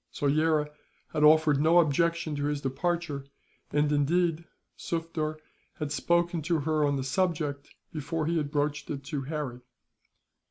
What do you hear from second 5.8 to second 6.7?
spoken to